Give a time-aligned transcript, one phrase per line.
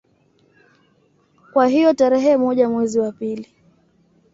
[1.53, 3.47] Kwa hiyo tarehe moja mwezi wa pili